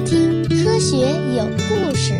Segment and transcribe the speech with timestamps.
[0.00, 2.14] 听《科学有故事》。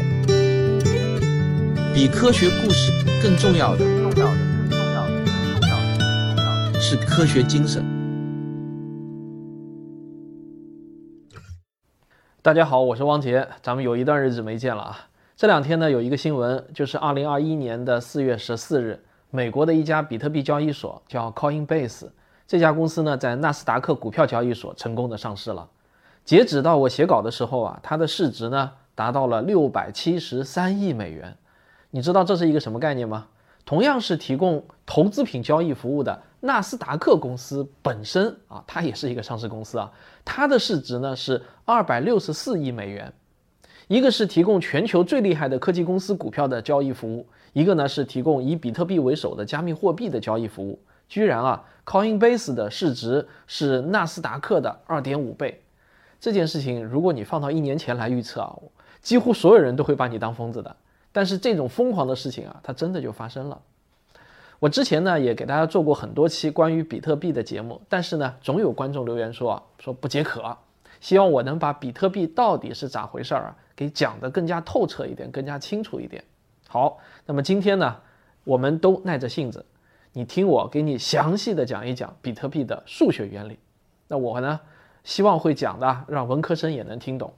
[1.94, 4.36] 比科学故事更重要的，重要的，
[4.68, 7.84] 更重要的，更重要的，更重要的是科学精神。
[12.42, 15.08] 大家好，我是汪杰，咱们有一段日子没见了啊。
[15.36, 22.08] 这两天呢，有一个新闻，就是二零二一年的四月十四日，美国的一家比特币交易所叫 Coinbase，
[22.46, 25.68] 这家公司呢，在纳斯达克股票交易所成功的上市了。
[26.26, 31.32] 截止到我写稿的时候啊，它的市值呢达到了六百七十三亿美元。
[31.92, 33.28] 你知道这是一个什么概念吗？
[33.64, 39.92] 同样是提供投资品交易服务的纳斯达克公司本身啊，它也是一个上市公司啊，
[40.24, 43.12] 它的市值呢是二百六十四亿美元。
[43.86, 50.76] 一个是提供全球最厉害的科技公司股票的交易服务，一个呢是提供以比特币为首的加密货币的交易服务。
[51.08, 55.62] 居然啊，Coinbase 的市值是纳斯达克的二点五倍。
[56.20, 58.56] 这件事情，如果你放到一年前来预测啊，
[59.00, 60.74] 几乎所有人都会把你当疯子的。
[61.12, 63.60] 但是这种疯狂的事情啊，它真的就发生了。
[64.58, 70.56] 我之前呢也给大家做过很多期关于比特币的节目，但是呢，总有观众留言说啊，说不解渴，
[71.00, 76.24] 希望我能把比特币到底是咋回事儿啊，给讲得更加透彻一点，更加清楚一点。
[76.68, 77.96] 好，那么今天呢，
[78.44, 79.64] 我们都耐着性子，
[80.12, 83.58] 你听我给你详细的讲一讲比特币的数学原理。
[84.08, 84.60] 那我呢？
[85.06, 87.32] 希望会讲的让文科生也能听懂。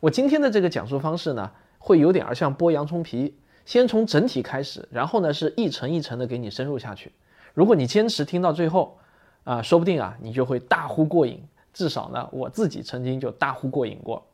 [0.00, 7.12] 我今天的这个讲述方式呢，会有点儿像剥洋葱皮，先从整体开始，然后呢是一层一层的给你深入下去。
[7.54, 8.98] 如果你坚持听到最后，
[9.44, 11.42] 啊，说不定啊你就会大呼过瘾。
[11.72, 14.26] 至少呢，我自己曾经就大呼过瘾过。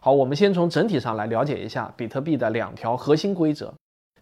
[0.00, 3.74] 好，我们先从整体上来了解一下比特币的两条核心规则。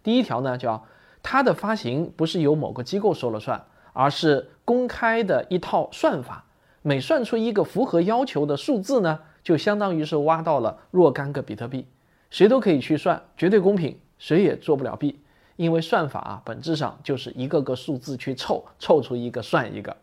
[0.03, 0.83] 第一条呢叫
[1.23, 6.44] 它的发行不是由某个机构说了算，而是公开的一套算法。
[6.87, 11.87] 每算出一个符合要求的数字呢，就相当于是挖到了若干个比特币，
[12.29, 15.19] 谁都可以去算，绝对公平，谁也做不了弊，
[15.55, 19.97] 因为算法啊本质上就是一个个数字去凑，凑出一个算一个。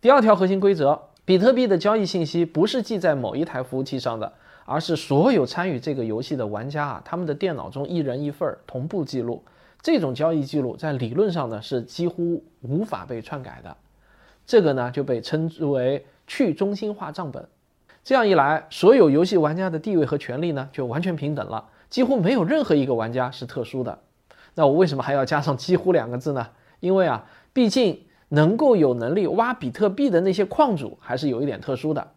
[0.00, 4.32] 第二条核心规则，比特币的交易信息不是记在某一台服务器上的，
[4.66, 9.42] 而是所有参与这个游戏的玩家啊，他们的电脑中一人一份同步记录，
[9.82, 13.76] 这种交易记录在理论上呢是几乎无法被篡改的。
[14.48, 17.46] 这个呢就被称之为去中心化账本，
[18.02, 23.98] 这样一来，所有游戏玩家的地位和权利呢就完全平等了，几乎没有任何一个玩家是特殊的。
[24.54, 26.48] 那我为什么还要加上“几乎”两个字呢？
[26.80, 32.12] 因为啊，毕竟能够有能力挖比特币的那些矿主还是有一点特殊的，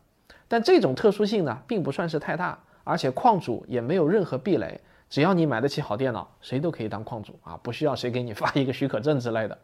[0.48, 9.58] 但这种特殊性呢并不算是太大，而且矿主也没有任何壁垒，只要你买得起好电脑，谁都可以当矿主啊，不需要谁给你发一个许可证之类的。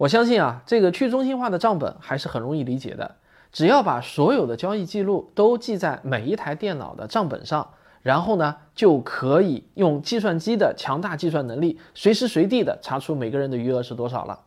[0.00, 3.16] 我相信啊，这个去中心化的账本还是很容易理解的。
[3.52, 7.68] 只要把所有的交易记录都记在每一台电脑的账本上，
[8.00, 14.40] 然后呢，就可以用计算机的强大计算能力，随时随地的查出每个人的余额是多少了。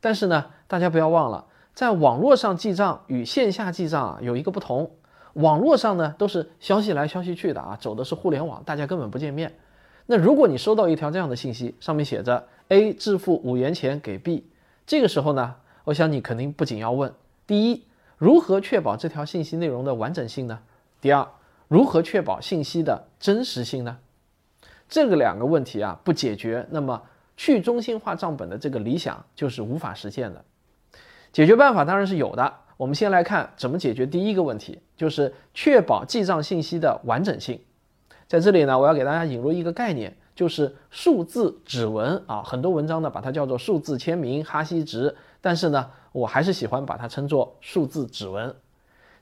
[0.00, 4.90] 但是呢，大家不要忘了，在网络上记账与线下记账啊有一个不同。
[5.34, 9.54] 网络上呢都是消息来消息去的啊，走的是互联网，大家根本不见面。
[10.06, 14.42] 那如果你收到一条这样的信息，上面写着 A 支付五元钱给 B。
[14.86, 17.12] 这个时候呢，我想你肯定不仅要问：
[17.44, 17.82] 第一，
[18.18, 20.60] 如何确保这条信息内容的完整性呢？
[21.00, 21.26] 第二，
[21.66, 23.98] 如何确保信息的真实性呢？
[24.88, 27.02] 这个两个问题啊不解决，那么
[27.36, 30.44] 去中心化账本的这个理想就是无法实现的。
[31.32, 32.54] 解决办法当然是有的。
[32.76, 37.60] 我们先来看怎么解决第一个问题，就是确保记账信息的完整性。
[38.28, 40.16] 在这里呢，我要给大家引入一个概念。
[40.36, 48.54] 就是数字指纹啊，很多文章呢把它叫做数字签名、哈希值，但是呢，我还是喜欢把它称作数字指纹。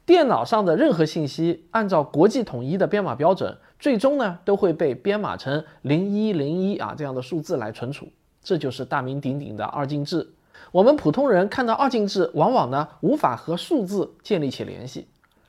[0.05, 8.09] 电脑上的任何信息，按照国际统一的编码标准，最终呢都会被编码成零一零一啊这样的数字来存储，
[8.43, 10.29] 这就是大名鼎鼎的二进制。
[10.73, 15.07] 我们普通人看到二进制，往往呢无法和数字建立起联系。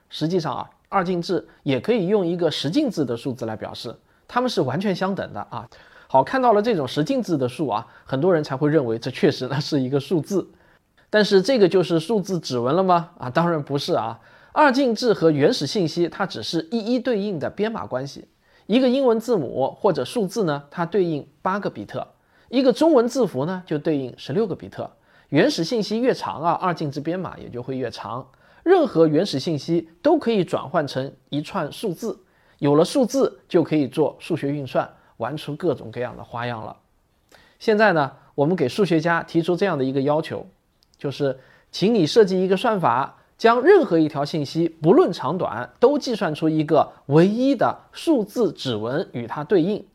[0.10, 3.96] 实际上啊，二进制也可以用一个十进制的数字来表示。
[4.28, 5.68] 它们是完全相等的啊！
[6.08, 10.48] 好，看到了这种十进制的数啊，很多人才会认为这确实呢是一个数字。
[11.10, 13.12] 但是这个就是数字指纹了吗？
[13.18, 14.20] 啊，当然不是啊！
[14.52, 18.28] 二进制和原始信息它只是一一对应的编码关系。
[18.68, 22.02] 一个英文字母或者数字呢，它对应八个比特；
[22.50, 24.90] 一个中文字符呢，就对应十六个比特。
[25.30, 28.26] 原始信息越长啊，二进制编码也就会越长。
[28.64, 32.18] 任何原始信息都可以转换成一串数字。
[32.60, 36.76] 有了数字，就可以做数学运算，玩出各种各样的花样了。
[37.60, 40.46] 现在呢，我们给数学家提出这样的一个要求，
[40.98, 41.40] 就是
[41.72, 49.86] 请你设计一个算法，将任何一条信息不论长短都计算出一个唯一的数字指纹与它对应。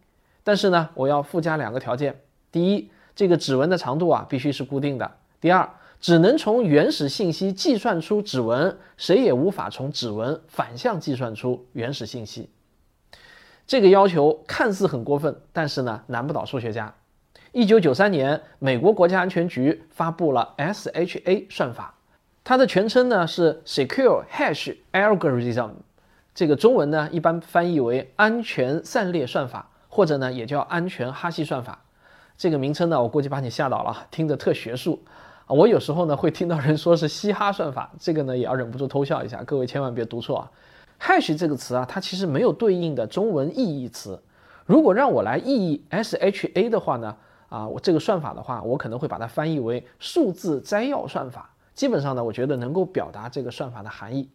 [0.43, 2.21] 但是呢，我要附加两个条件：
[2.51, 5.07] 第一，这个指纹的长度啊必须是固定的；
[5.41, 5.69] 第二，
[6.01, 12.49] 只能从原始信息计算出指纹，谁也无法从指纹反向计算出原始信息。
[13.67, 16.95] 这个要求看似很过分，但是呢，难不倒数学家。
[17.53, 21.95] 一九九三年，美国国家安全局发布了 SHA 算法，
[22.43, 25.73] 它的全称呢是 Secure Hash Algorithm，
[26.35, 31.85] 这个中文呢一般翻译为安全散列算法，或者呢也叫安全哈希算法。
[32.39, 35.03] 这个名称呢，我估计把你吓倒了，听着特学术。
[35.51, 40.51] 我有时候呢会听到人说是嘻哈算法，这个呢也要忍不住偷笑一下，各位千万别读错啊。
[41.01, 44.21] hash 这个词啊，它其实没有对应的中文意义词。
[44.67, 47.17] 如果让我来意义 SHA 的话呢，
[47.49, 51.51] 啊，我这个算法的话，我可能会把它翻译为数字摘要算法。
[51.75, 54.29] 基本上呢，我觉得能够表达这个算法的含义，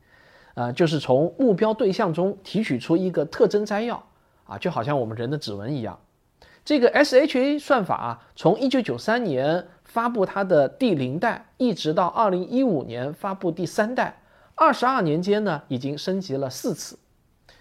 [0.55, 4.03] 呃，就是从目标对象中提取出一个特征摘要，
[4.45, 5.97] 啊，就好像我们人的指纹一样。
[6.65, 14.21] 这个 SHA 算法啊，从1993年发布它的第零代，一直到2015年发布第三代。
[14.53, 16.99] 二十二年间呢，已经升级了四次。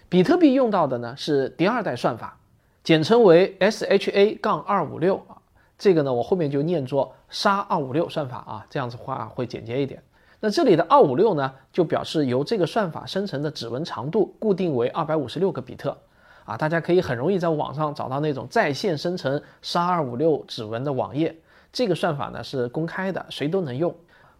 [0.09, 2.37] 比特币用到的呢是第二代算法，
[2.83, 5.39] 简称为 SHA- 杠二五六啊。
[5.77, 10.03] 这个呢，我后面就念作沙二五六算法啊，这样子话会简洁一点。
[10.41, 15.97] 那这里的二五六呢，就表示由这个算法生成的指纹长度固定为二百五十六个比特
[16.43, 16.57] 啊。
[16.57, 21.33] 大家可以很容易在网上找到那种在线生成沙二五六指纹的网页。
[21.75, 23.93] 这个算法呢是公开的，谁都能用。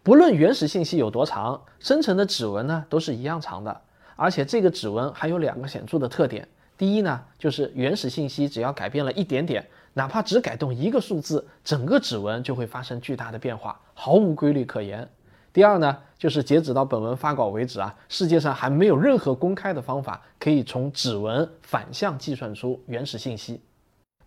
[0.03, 3.81] 不论原始信息有多长，生成的指纹呢都是一样长的。
[4.15, 6.47] 而且这个指纹还有两个显著的特点：
[6.77, 15.05] 第一呢，就是原始信息只要改变了一点点，哪怕只改动一个数字，整个指纹就会发生巨大的变化，毫无规律可言；
[15.51, 23.59] 第二呢，就是截止到本文发稿为止啊，世界上还没有任何公开的方法可以从指纹反向计算出原始信息。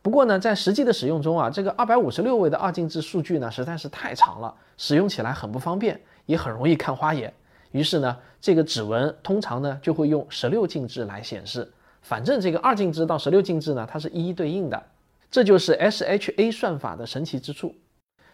[0.01, 7.33] 不过呢，在实际的使用中啊，这个二百五十六位的二进制数据呢实在是太长了，使用起来很不方便，也很容易看花眼。
[7.73, 11.71] 于是呢，这个指纹通常呢就会用十六进制来显示。
[12.01, 14.83] 反正这个二进制到十六进制呢，它是一一对应的。
[15.31, 17.75] 这就是 SHA 算法的神奇之处，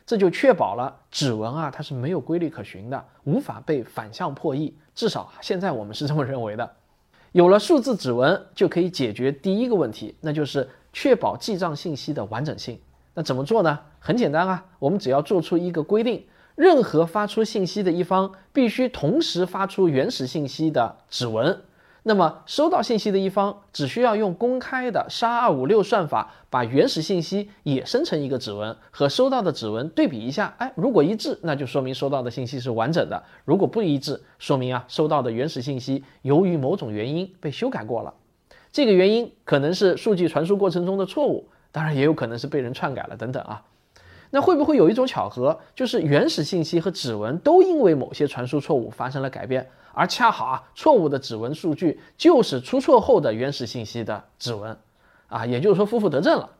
[0.06, 4.76] 这就确保了指纹啊它是没有规律可循的，无法被反向破译。
[4.94, 6.70] 至少现在我们是这么认为的。
[7.32, 10.68] 有了数字指纹，就可以解决第一个问题，那就是。
[10.94, 12.78] 确保记账信息的完整性，
[13.12, 13.80] 那怎么做呢？
[13.98, 16.24] 很简单啊，我们只要做出一个规定，
[16.54, 21.60] 任何发出信息的一方必须同时发出原始信息的指纹。
[22.06, 38.14] 那么收到信息的一方只需要用公开的沙二五六算法把原始信息也生成一个指纹，和收到的指纹对比一下，哎，如果一致，那就说明收到的信息是完整的；如果不一致，说明啊收到的原始信息由于某种原因被修改过了。
[38.74, 43.62] 这个原因可能是数据传输过程中的错误，当然也有可能是被人篡改了等等啊。
[44.30, 54.76] 那会不会有一种巧合，就是原始信息和指纹都因为某些传输错误发生了改变，而恰好啊错误的指纹数据就是出错后的原始信息的指纹
[55.28, 55.46] 啊？
[55.46, 56.50] 也就是说负负得正了。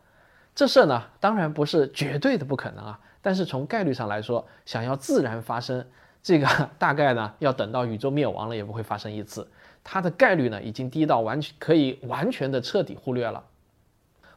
[0.55, 5.85] 这事儿呢当然不是绝对的不可能啊，但是从概率上来说，想要自然发生，
[6.23, 6.47] 这个
[6.79, 9.45] 大概呢要等到宇宙灭亡了也不会发生一次。
[9.85, 13.43] 它的概率呢，已经低到完全可以完全的彻底忽略了。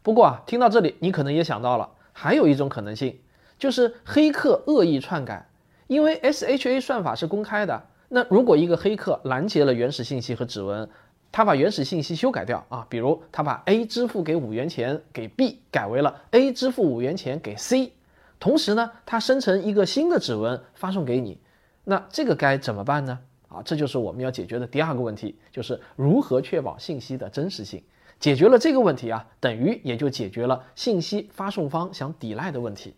[0.03, 3.19] 不过啊，听到这里，你可能也想到了，还有一种可能性，
[3.59, 5.49] 就是黑客恶意篡改。
[5.87, 10.87] 因为 SHA 算法是公开的，那如果一个黑客拦截了原始信息和指纹，
[11.33, 17.93] 他把原始信息修改掉啊，比如他把 A 支付给五元钱给 B 改为了 A 支付五元钱给 C，
[18.39, 21.39] 同时呢，他生成一个新的指纹发送给你，
[21.85, 23.19] 那这个该怎么办呢？
[23.49, 27.83] 啊，这就是我们要解决的第二个问题，就是如何确保信息的真实性。
[28.21, 32.95] 解决了这个问题啊，等于也就解决了信息发送方想抵赖的问题。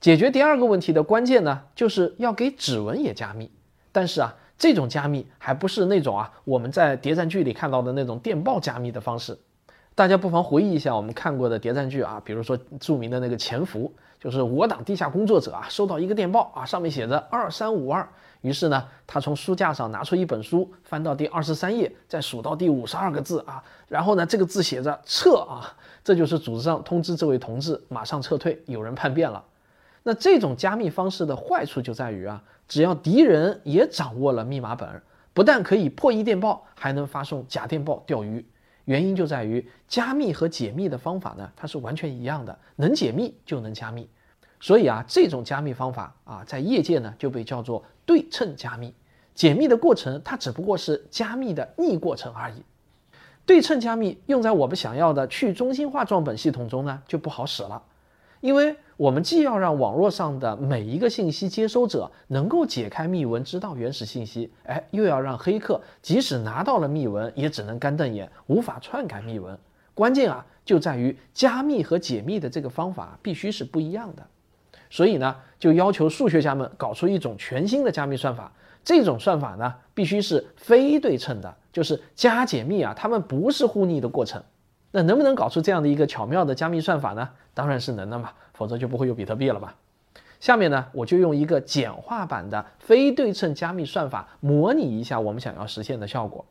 [0.00, 3.50] 解决第二个问题的关键呢，就是要给指纹也加密。
[3.92, 9.38] 但是啊，这种加密还不是那种啊我们在谍战剧里看到的那种电报加密的方式。
[9.94, 18.08] 大家不妨回忆一下我们看过的谍战剧啊，比如说著名的那个《潜伏》，就是我党地下工作者啊收到一个电报啊，上面写着二三五二。
[18.40, 29.44] 于是呢，他从书架上拿出一本书，翻到第二十三页，再数到第五十二个字啊，然后呢，这个字写着“撤”啊，这就是组织上通知这位同志马上撤退，有人叛变了。
[30.04, 35.02] 那这种加密方式的坏处就在于啊，只要敌人也掌握了密码本，
[35.34, 38.46] 不但可以破译电报，还能发送假电报钓鱼。
[38.88, 44.08] 原因就在于加密和解密的方法呢，它是完全一样的，能解密就能加密。
[44.60, 48.94] 所以啊，这种加密方法啊，在业界呢就被叫做对称加密。
[49.34, 52.62] 解密的过程它只不过是加密的逆过程而已。
[53.44, 57.82] 对称加密用在我们想要的去中心化账本系统中呢，就不好使了，
[58.40, 69.56] 因为我们既要让网络上的每一个信息接收者能够解开密文，知道原始信息，哎，又要让黑客即使拿到了密文，也只能干瞪眼，无法篡改密文。
[69.94, 74.26] 关键啊，就在于加密和解密的这个方法必须是不一样的。
[74.90, 78.52] 所以呢，就要求数学家们搞出一种全新的加密算法。
[78.82, 84.42] 这种算法呢，必须是非对称的，就是加解密啊，它们不是互逆的过程。
[84.90, 87.28] 那能不能搞出这样的一个巧妙的加密算法呢？
[87.54, 89.76] 当然是能的嘛，否则就不会有比特币了吧。
[90.40, 96.44] 下面呢，我就用一个简化版的非对称加密算法模拟一下我们想要实现的效果。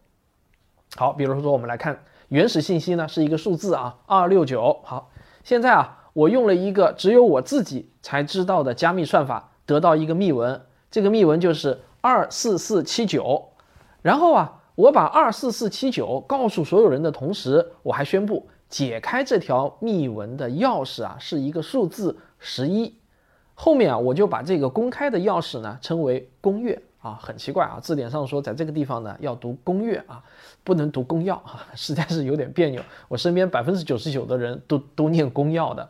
[0.96, 4.80] 好，比如说我们来看原始信息呢是一个数字啊，二六九。
[4.84, 5.12] 好，
[5.44, 11.82] 现在啊，我用了一个只有我自己才知道的加密算法，得到一个密文，这个密文就是。
[12.00, 13.50] 二四四七九，
[14.02, 22.94] 然后啊，我把二四四七九告诉所有人的同时，我还宣布解开这条密文的钥匙啊是一个数字十一。
[23.54, 30.24] 后面啊，我就把这个公开的钥匙呢称为公钥啊，很奇怪啊，字典上说在这个地方呢要读公钥啊，
[30.64, 32.82] 不能读公钥啊，实在是有点别扭。
[33.08, 35.90] 我身边百分之九十九的人都都念公钥的。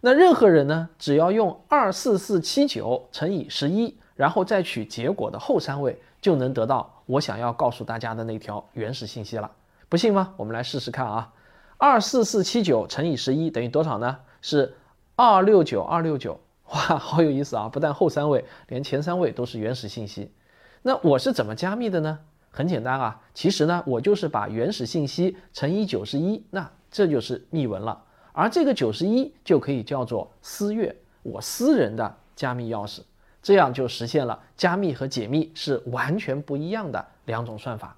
[0.00, 3.96] 那任何人呢，只要用二四四七九乘以十一。
[4.16, 9.50] 然后再取结果的后三位，就能得到我想要告诉大家的那条原始信息了。
[9.88, 10.32] 不信吗？
[10.36, 11.32] 我们来试试看啊。
[11.78, 14.18] 二四四七九乘以十一等于多少呢？
[14.40, 14.74] 是
[15.16, 16.40] 二六九二六九。
[16.72, 17.68] 哇，好有意思啊！
[17.68, 20.32] 不但后三位，连前三位都是原始信息。
[20.80, 22.18] 那我是怎么加密的呢？
[22.50, 28.02] 很简单啊，其实呢，我就是把原始信息乘以九十一，那这就是密文了。
[28.32, 33.00] 而这个九十一就可以叫做私钥，我私人的加密钥匙。
[33.42, 37.94] 这样就实现了加密和解密是完全不一样的两种算法，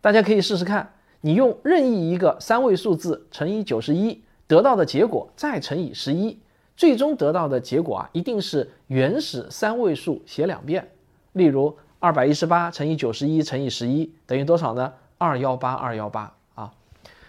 [0.00, 0.92] 大家可以试试看。
[1.24, 6.36] 你用任意一个三位数字乘以九十一，得到的结果再乘以十一，
[6.76, 10.90] 最终得到的结果啊，一定是原始三位数写两遍。
[11.34, 14.92] 例如，二百一十八乘以九十一乘以十一等于多少呢？
[15.16, 16.74] 二幺八二幺八啊。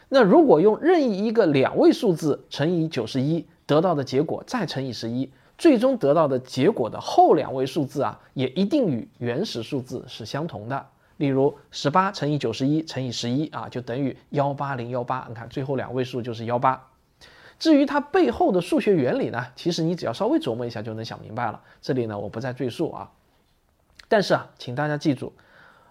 [0.09, 5.29] 那如果用任意一个两位数字乘以九十一，得到的结果再乘以十一。
[5.55, 10.83] 最终得到的结果的后两位数字啊，也一定与原始数字是相同的。
[11.17, 15.25] 例如，十八乘以九十一乘以十一啊，就等于幺八零幺八。
[15.29, 16.89] 你看，最后两位数就是幺八。
[17.59, 21.61] 至于它背后的数学原理呢，其实你只要稍微琢磨一下就能想明白了。
[21.81, 23.09] 这里呢，我不再赘述啊。
[24.07, 25.31] 但是啊，请大家记住，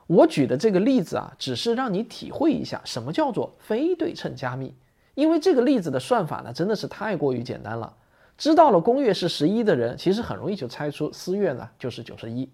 [0.07, 4.75] 我举的这个例子啊，只是让你体会一下什么叫做非对称加密。
[5.15, 7.95] 因为这个例子的算法呢，真的是太过于简单了。
[8.37, 12.49] 知道了公钥是十一的人，其实很容易就猜出私钥呢就是九十一。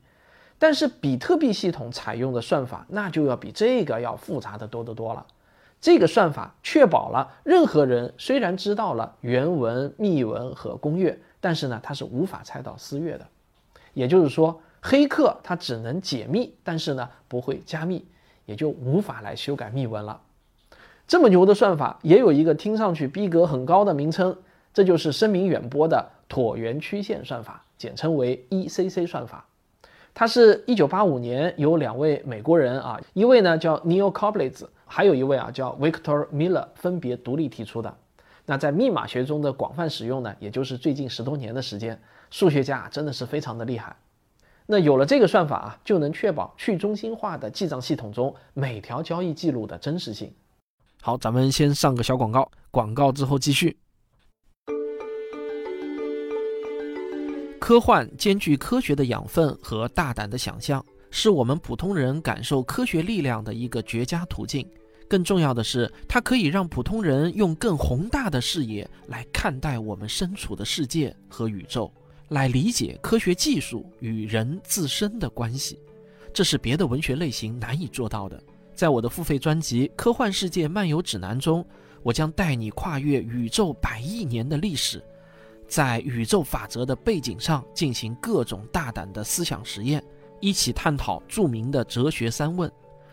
[0.59, 5.25] 但是比特币系统采用的算法，那就要比这个要复杂的多得多了。
[5.81, 13.27] 这个算法确保了任何人虽然知道了原文、密文和公钥，但是呢，他是无法猜到私钥的。
[13.95, 18.05] 也就是说，黑客他只能解密，但是呢，不会加密，
[18.45, 20.21] 也就无法来修改密文了。
[21.07, 24.37] 这么牛的算法，也有一个听上去逼格很高的名称。
[24.75, 29.48] 这就是声名远播的椭圆曲线算法，简称为 ECC 算法。
[30.15, 37.95] 它是一九八五年由两位美国人啊，一位呢叫 Neil Koblitz，还有一位啊叫 Victor Miller，分别独立提出的。
[38.45, 42.01] 那在密码学中的广泛使用呢，也就是最近十多年的时间。
[42.31, 43.95] 数学家真的是非常的厉害。
[44.67, 50.33] 那有了这个算法啊，就能确保去中心化的记账系统中每条交易记录的真实性。
[51.01, 53.79] 好，咱们先上个小广告，广告之后继续。
[57.69, 64.67] 科幻兼具科学的养分和大胆的想象，是我们普通人感受科学力量的一个绝佳途径。
[65.07, 71.93] 更重要的是，它可以让普通人用更宏大的视野来看待我们身处的世界和宇宙，
[72.29, 75.79] 来理解科学技术与人自身的关系。
[76.33, 78.43] 这是别的文学类型难以做到的。
[78.75, 81.63] 在我的付费专辑《科幻世界漫游指南》中，
[82.03, 85.05] 我将带你跨越宇宙百亿年的历史。
[85.69, 90.03] 在宇宙法则的背景上进行各种大胆的思想实验，
[90.41, 92.73] 一起探讨著名的哲学三问。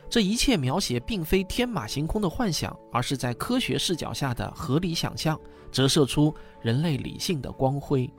[0.10, 5.38] 这一切描写并非天马行空的幻想，而是在科学视角下的合理想象，
[5.70, 8.10] 折射出人类理性的光辉。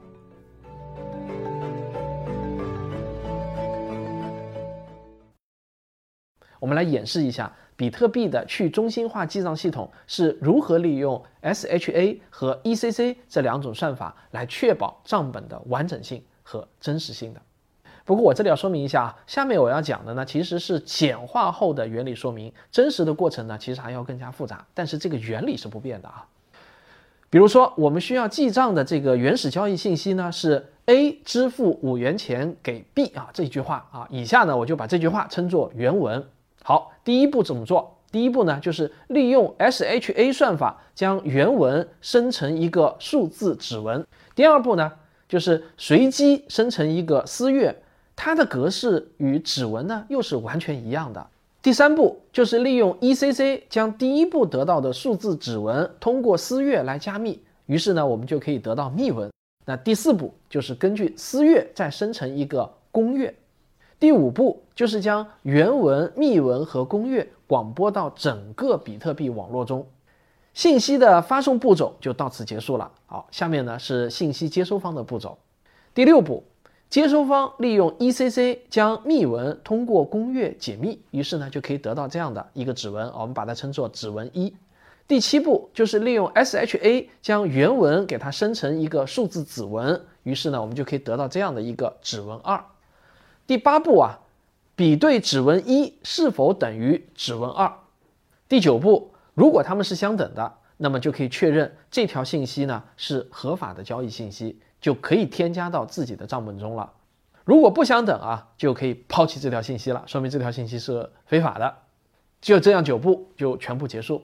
[6.60, 7.50] 我们来演示一下。
[7.76, 17.40] 比特币的去中心化记账系统是如何利用 SHA 和 ECC 这两种算法来确保账本的完整性和真实性的？
[18.06, 26.26] 不过我这里要说明一下啊，下面我要讲的呢，其实是简化后的原理说明，真实的过程呢，其实还要更加复杂，但是这个原理是不变的啊。
[27.28, 36.24] 比如说，我们需要记账的这个原始交易信息呢，是 A 支付五元钱给 B 啊这一句话啊，以下呢我就把这句话称作原文。
[36.68, 37.96] 好，第一步怎么做？
[38.10, 44.04] 第一步呢，就是利用 SHA 算法将原文生成一个数字指纹。
[44.34, 44.90] 第二步呢，
[45.28, 47.72] 就是随机生成一个私钥。
[48.16, 51.24] 它的格式与指纹呢又是完全一样的。
[51.62, 59.30] 第三步就是利用 ECC 将第一步得到的数字指纹通过私钥来加密，于是呢我们就可以得到密文。
[59.64, 63.32] 那第四步就是根据私钥再生成一个公钥。
[63.98, 69.86] 第五步就是将原文、密文和公钥广播到整个比特币网络中。
[70.54, 72.90] 信息的发送步骤就到此结束了。
[73.06, 75.38] 好，下面呢是信息接收方的步骤。
[75.94, 76.44] 第六步。
[76.88, 84.54] 接收方利用 ECC 将密文通过公钥解密，于是呢就可以得到这样的一个指纹，我们把它称作指纹一。
[85.08, 92.64] 第七步就是利用 SHA 将原文给它生成一个数字指纹，于是呢我们就可以得到这样的一个指纹二。
[93.46, 94.18] 第八步啊，
[94.74, 97.72] 比对指纹一是否等于指纹二。
[98.48, 104.60] 第九步，如果它们是相等的，那么就可以确认这条信息呢是合法的交易信息。
[104.78, 106.92] 就可以添加到自己的账本中了。
[107.44, 111.74] 如果不相等啊，就可以抛弃这条信息了，说明这条信息是非法的。
[112.42, 114.22] 就这样九步就全部结束。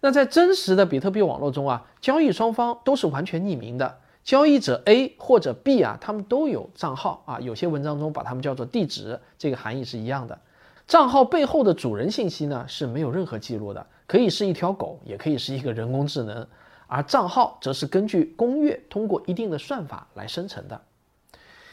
[0.00, 3.98] 那在真实的比特币网络中啊，交易双方都是完全匿名的。
[4.24, 10.38] 交易者 A 或者 B 啊，他们都有账号啊，有些文章中把他们叫做地址，这个含义是一样的。
[10.86, 16.46] 账号背后的主人信息呢是没有任何记录的，可以是一条狗，也可以是一个人工智能。
[16.86, 20.80] 而账号则是根据公约通过一定的算法来生成的。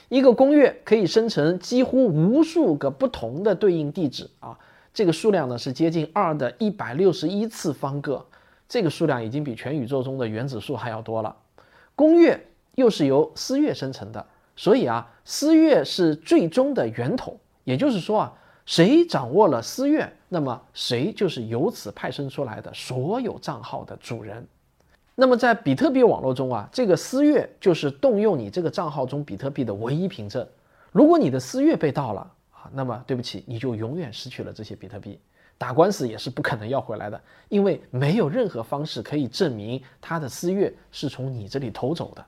[0.08, 4.58] 一个公约可以生成几乎无数个不同的对应地址啊，
[4.94, 8.26] 这个数量呢是接近二的一百六十一次方个，
[8.68, 11.36] 这个数量已经比全宇宙中的原子数还要多了。
[12.00, 12.40] 公钥
[12.76, 17.38] 又是由私钥生成的，所以啊，私钥是最终的源头。
[17.66, 18.34] 也就是说啊，
[18.66, 24.48] 谁掌握了私钥，那么谁就是由此派生出来的所有账号的主人。
[25.14, 30.48] 那么在比特币网络中啊，这个私钥就是动用你这个账号中比特币的唯一凭证。
[30.94, 35.20] 如果你的私钥被盗了啊，那么对不起，你就永远失去了这些比特币，
[35.60, 42.26] 打官司也是不可能要回来的，因为没有任何方式可以证明他的私钥是从你这里偷走的。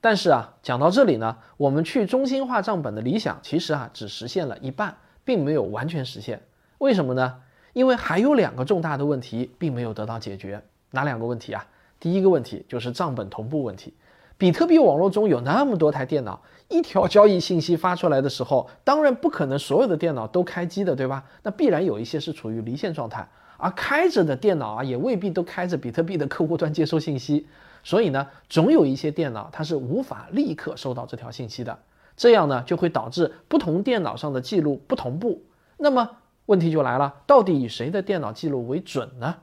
[0.00, 6.40] 但是啊，讲到这里呢，我们去中心化账本的理想其实啊只实现了一半，并没有完全实现。
[6.78, 7.42] 为什么呢？
[7.74, 10.60] 因为还有两个重大的问题并没有得到解决。
[10.90, 11.64] 哪两个问题啊？
[12.00, 13.92] 第一个问题就是账本同步问题。
[14.40, 21.22] 比特币网络中有那么多台电脑，一条交易信息发出来的时候，当然不可能所有的电脑都开机的，对吧？
[21.42, 27.46] 那必然有一些是处于离线状态，而开着的电脑啊，也未必都开着比特币的客户端接收信息。
[27.84, 31.78] 所以呢，总有一些电脑它是无法立刻收到这条信息的，
[32.16, 35.42] 这样呢就会导致不同电脑上的记录不同步。
[35.76, 36.08] 那么
[36.46, 39.34] 问题就来了，到底以谁的电脑记录为准呢？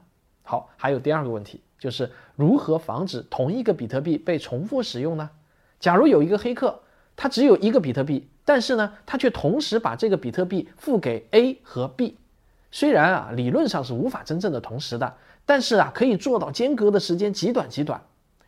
[0.41, 1.62] 好，还有第二个问题。
[1.80, 5.30] 就是如何防止同一个比特币被重复使用呢？
[5.80, 6.80] 假如有一个黑客，
[7.16, 12.18] 他只有一个比特币，但是呢，他却同时把这个比特币付给 A 和 B，
[12.72, 18.02] 虽然啊理论上是无法真正的同时的，但是啊可以做到间隔的时间极短极短。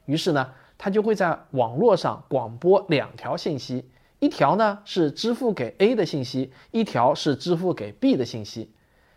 [0.05, 3.85] 于是呢，他就会在网络上广播两条信息，
[4.17, 8.71] 一条呢是支付给 A 的信息，一条是支付给 B 的信息，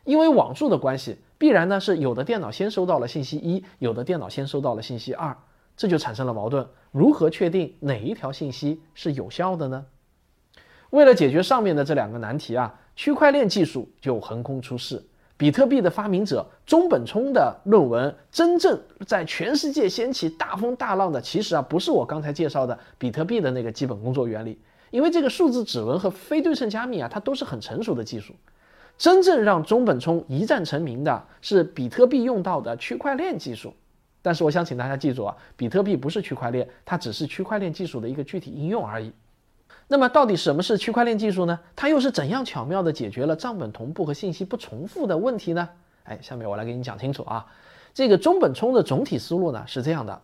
[0.05, 1.19] 因为网速的关系。
[1.43, 5.37] 必然呢是有的电脑先收到了信息一，有的电脑先收到了信息二，
[5.77, 6.65] 这就产生了矛盾。
[6.93, 9.85] 如何确定哪一条信息是有效的呢？
[10.91, 15.03] 为了解决上面的这两个难题啊，区块链技术就横空出世。
[15.37, 24.61] 比特币的发明者中本聪的论文，真正在全世界掀起大风大浪的，其实啊不是我刚才介绍的比特币的那个基本工作原理，
[24.93, 28.33] 因为这个数字指纹和非对称加密啊，它都是很成熟的技术。
[28.99, 33.75] 真正让中本聪一战成名的是比特币用到的区块链技术，
[34.23, 39.13] 但是我想请大家记住啊，比特币不是区块链，它只是区块链技术的一个具体应用而已。
[39.89, 41.59] 那么到底什么是区块链技术呢？
[41.75, 45.69] 它又是怎样巧妙地解决了账本同步和信息不重复的问题呢？
[46.05, 47.45] 哎，下面我来给你讲清楚啊。
[47.93, 50.23] 这个中本聪的总体思路呢是这样的：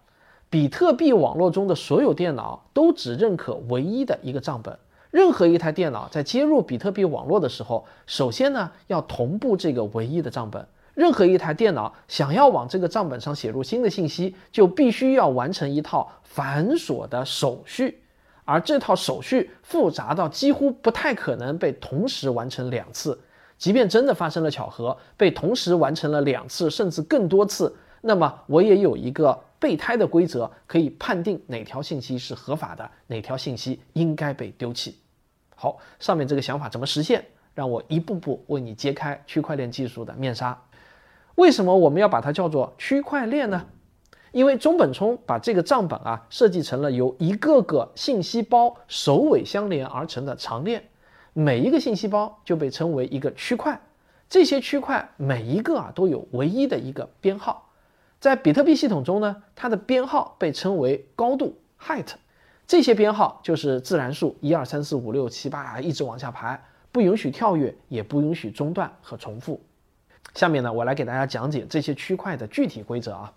[0.48, 4.78] 比特币网络中的所有电脑都只认可唯一的一个账本。
[5.10, 10.66] 任何一台电脑在接入比特币网络的时候，首先呢要同步这个唯一的账本。
[10.94, 18.02] 任何一台电脑想要往这个账本上写入新的信息，就必须要完成一套繁琐的手续。
[18.44, 23.18] 而这套手续复杂到几乎不太可能被同时完成两次。
[23.58, 34.98] 即便真的发生了巧合，被同时完成了两次甚至更多次，那么我也有一个备胎的规则，可以判定哪条信息是合法的，哪条信息应该被丢弃。
[35.54, 37.24] 好，上面这个想法怎么实现？
[37.54, 40.56] 让我一步步为你揭开区块链技术的面纱。
[41.34, 43.66] 为什么我们要把它叫做区块链呢？
[44.30, 50.88] 因为中本聪把这个账本啊设计成了由一个个信息包首尾相连而成的长链。
[51.32, 53.80] 每一个信息包就被称为一个区块，
[54.28, 57.67] 这些区块每一个啊都有唯一的一个编号，
[58.20, 62.08] 在比特币系统中呢，它的编号被称为高度 height，
[62.66, 69.60] 这些编号就是自然数，一二三四五六七八，一直往下排，不允许跳跃，也不允许中断和重复。
[70.34, 73.32] 下面呢，我来给大家讲解这些区块的具体规则啊。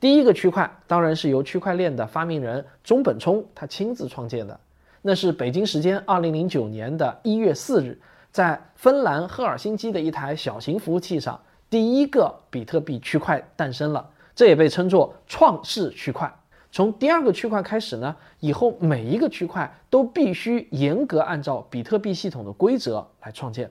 [0.00, 4.58] 第一个区块当然是由区块链的发明人中本聪他亲自创建的。
[5.02, 8.00] 那是北京时间二零零九年的一月四日，
[8.32, 14.10] 在芬兰赫尔辛基的一台小型服务器上，第一个比特币区块诞生了。
[14.34, 16.32] 这也被称作创世区块。
[16.70, 23.68] 从第二个区块开始呢，以后每一个区块都必须严格按照比特币系统的规则来创建。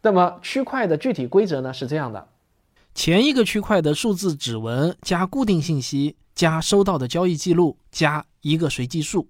[0.00, 2.28] 那么区块的具体规则呢是这样的：
[2.94, 9.28] 前一个区块的数字指纹加固定信息加收到的交易记录加一个随机数。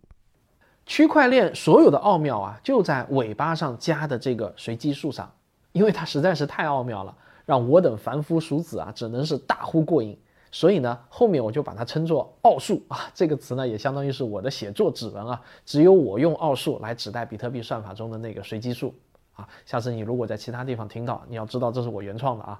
[0.85, 5.29] 区块链所有的奥妙啊，就在尾巴上加的这个随机数上，
[5.77, 10.19] 因为它实在是太奥妙了，让我等凡夫俗子啊，只能是大呼过瘾。
[10.51, 18.95] 所以呢，后面我就把它称作奥数啊，这个词呢，也相当于是我的写作指纹啊，只有我用奥数来指代比特币算法中的那个随机数
[19.35, 19.47] 啊。
[19.67, 22.59] 下次你如果在其他地方听到，你要知道这是我原创的啊。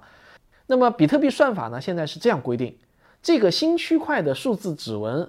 [0.67, 2.77] 那么比特币算法呢，现在是这样规定，
[3.23, 5.27] 这个新区块的数字指纹。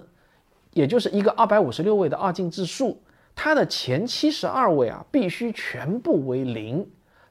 [0.73, 3.01] 也就是一个二百五十六位的二进制数，
[3.33, 6.87] 它的前七十二位啊必须全部为零。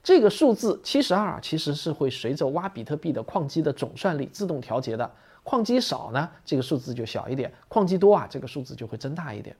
[0.08, 5.10] 这个数字七十二其实是会随着挖比特币的矿机的总算力自动调节的。
[5.42, 9.54] 矿机少呢，这个数字就小一点；矿机多啊，这个数字就会增大一点。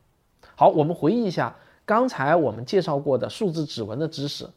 [0.55, 4.49] 好，我们回忆一下刚才我们介绍过的数字指纹的知识，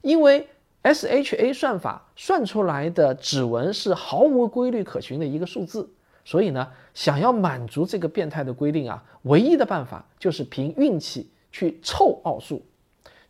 [0.00, 0.48] 因为
[0.82, 5.86] SHA 算法算出来的指纹是毫无规律可循的一个数字。
[6.24, 12.64] 所以呢，想要满足这个变态的规定啊，唯一的办法就是凭运气去凑奥数，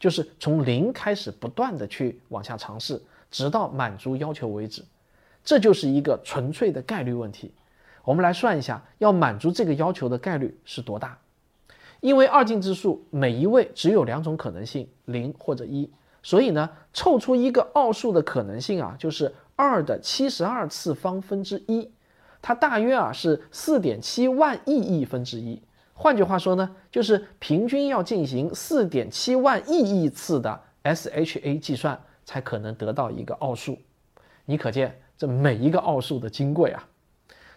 [0.04, 4.84] 就是从零开始不断的去往下尝试，直到满足要求为止。
[5.42, 7.50] 这就是一个纯粹的概率问题。
[8.04, 11.16] 我们来算一下，要满足这个要求的概率是多大？
[12.00, 15.90] 因为二进制数每一位只有两种可能性，零或者一，
[16.22, 21.90] 所以呢，凑出一个奥数的可能性啊，就是二的七十二次方分之一。
[22.42, 25.62] 它大约啊是四点七万亿亿分之一，
[25.94, 33.78] 换句话说呢，就是平均要进行四点七万亿亿次的 SHA 计算，才可能得到一个奥数。
[34.44, 36.86] 你可见这每一个奥数的金贵啊！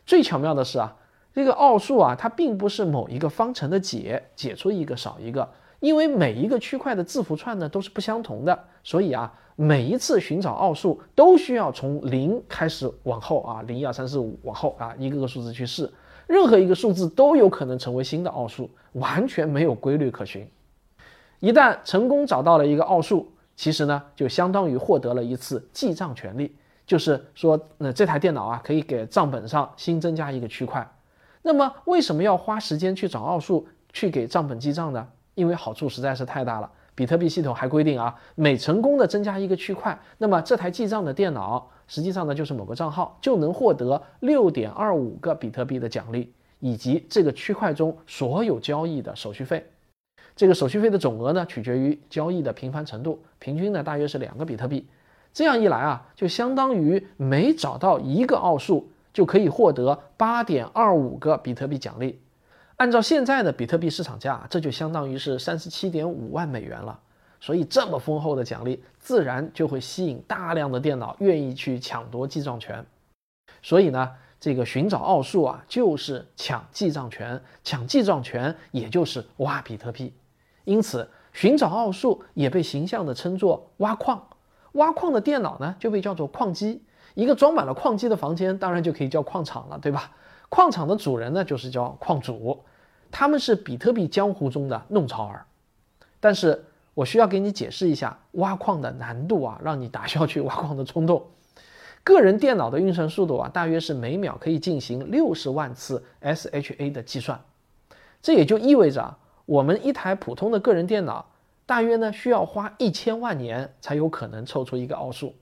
[0.06, 0.95] 最巧妙的是啊，
[1.34, 9.34] 这个奥数啊，它并不是某一个方程的解，解出一个少一个，因为每一个区块的字符串呢都是不相同的，所以啊。
[9.60, 15.91] 每一次寻找奥数都需要从零开始往后啊，零一二三四五往后啊，一个个数字去试，
[16.27, 20.47] 任何一个数字都有可能成为新的奥数，完全没有规律可循。
[21.39, 30.87] 一旦成功找到了一个奥数，其实呢，就相当于获得了一次记账权利，就是说，那这台电脑啊，可以给账本上新增加一个区块。
[31.41, 35.07] 那么为什么要花时间去找奥数，去给账本记账呢？
[35.35, 36.69] 因为好处实在是太大了。
[36.93, 49.65] 比特币系统还规定啊，每成功的增加一个区块，那么这台记账的电脑实际上呢就是某个账号就能获得六点二五个比特币的奖励，以及这个区块中所有交易的手续费。
[50.36, 54.88] 这个手续费的总额呢取决于交易的频繁程度，平均呢大约是两个比特币。
[55.34, 62.19] 这样一来啊，就相当于每找到一个奥数就可以获得八点二五个比特币奖励。
[62.78, 67.00] 按照现在的比特币市场价，这就相当于是三十七点五万美元了。
[67.39, 72.86] 所以这么丰厚的奖励，自然就会吸引大量的电脑愿意去抢夺记账权。
[73.62, 80.13] 所以呢，这个寻找奥数啊，就是抢记账权，抢记账权也就是挖比特币。
[80.63, 84.28] 因此，寻找奥数也被形象地称作挖矿。
[84.73, 86.84] 挖矿的电脑呢，就被叫做矿机。
[87.15, 90.12] 一个装满了矿机的房间，当然就可以叫矿场了，对吧？
[90.50, 92.63] 矿场的主人呢，就是叫矿主，
[93.10, 95.45] 他们是比特币江湖中的弄潮儿。
[96.19, 96.63] 但是
[96.97, 101.23] 我需要给你解释一下挖矿的难度啊，让你打消去挖矿的冲动。
[102.03, 107.39] 个人电脑的运算速度啊，大约是每秒可以进行六十万次 SHA 的计算，
[108.19, 111.23] 这也就意味着我们一台普通的个人电脑，
[111.67, 115.36] 大约呢需要花一千万年才有可能凑出一个奥数。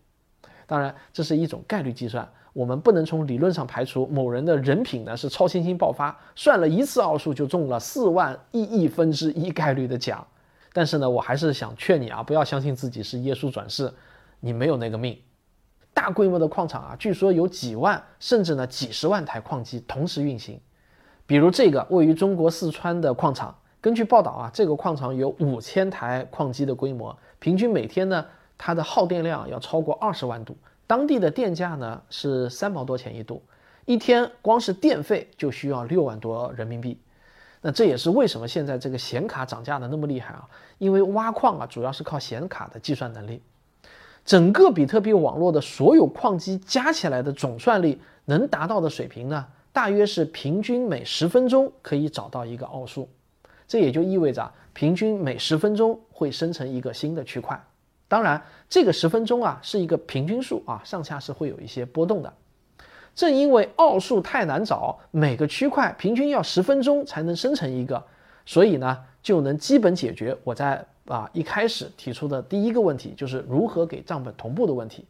[0.65, 10.27] 当然，这是一种概率计算，我们不能从理论上排除某人的人品呢是超新星爆发，算了一次奥数就中了四万亿亿分之一概率的奖。
[10.75, 13.89] 但是呢，我还是想劝你啊，不要相信自己是耶稣转世，
[14.41, 15.17] 你没有那个命。
[15.93, 20.59] 大规模的矿场啊，据说有几万甚至呢几十万台矿机同时运行。
[21.25, 28.25] 比如这个位于中国四川的矿场，根据报道啊，这个矿场有五千台矿机的规模，平均每天呢
[28.57, 33.41] 它的耗电量要超过二十万度，当地的电价呢是三毛多钱一度，
[33.85, 36.99] 一天光是电费就需要六万多人民币。
[37.67, 40.47] 那这也是为什么现在这个显卡涨价的那么厉害啊，
[40.77, 43.41] 因为挖矿啊主要是靠显卡的计算能力。
[44.23, 53.09] 整个比特币网络的所有矿机加起来的总算力能达到的水平呢，大约是平均每十分钟可以找到一个奥数，
[53.67, 57.59] 这也就意味着平均每十分钟会生成一个新的区块。
[58.07, 62.31] 当然，这个十分钟啊是一个平均数啊，上下是会有一些波动的。
[63.15, 68.03] 正因为奥数太难找，每个区块平均要十分钟才能生成一个，
[68.45, 70.85] 所以呢就能基本解决我在。
[71.07, 75.05] 啊，一开始提出的第一个问题就是如何给账本同步的问题。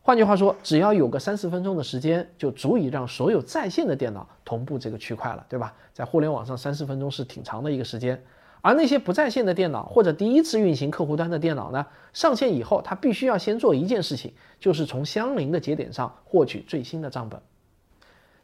[0.00, 5.74] 换句话说，只要有个三四分钟的时间，就足以让所有在线的电脑同步这个区块了，对吧？
[5.92, 8.22] 在互联网上，三四分钟是挺长的一个时间。
[8.66, 17.40] 而那些不在线的电脑或者第一次运行客户端的电脑呢，上线以后，它必须要先做一件事情，就是从相邻的节点上获取最新的账本。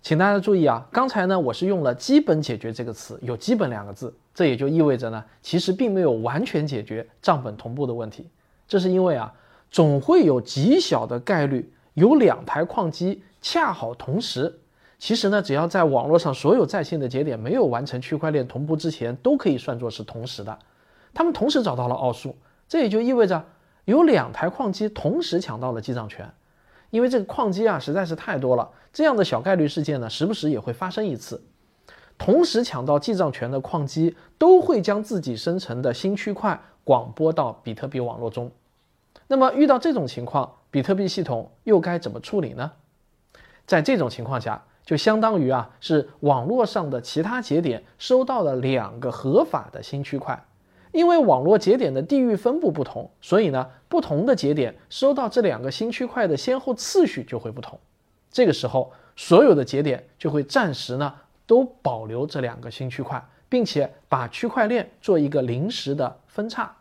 [0.01, 8.29] 请大家注意啊，刚才呢我是用了“基本解决”这个词，有“基本”两个字，这也就意味着呢，其实并没有完全解决账本同步的问题。
[8.69, 9.35] 这是因为啊，
[9.73, 14.61] 总会有极小的概率有两台矿机恰好同时。
[15.03, 20.57] 其实呢，只要在网络上所有在线的节点没有完成区块链同步之前，都可以算作是同时的。
[21.13, 22.37] 他们同时找到了奥数，
[22.69, 23.45] 这也就意味着
[23.85, 26.33] 有两台矿机同时抢到了记账权。
[26.91, 31.43] 因为这个矿机啊实在是太多了，这样的小概率事件呢，时不时也会发生一次。
[32.17, 38.49] 同时抢到记账权的矿机都会将自己生成的新区块广播到比特币网络中。
[39.27, 42.71] 那么遇到这种情况，比特币系统又该怎么处理呢？
[43.67, 50.45] 在这种情况下，就相当于啊是网络上的其他节点收到了两个合法的新区块。
[50.93, 57.81] 因为网络节点的地域分布不同，所以呢，不同的节点收到这两个新区块的先后次序就会不同。
[58.31, 61.15] 这个时候，所有的节点就会暂时呢
[61.47, 66.77] 都保留这两个新区块，并且把区块链做一个临时的分叉。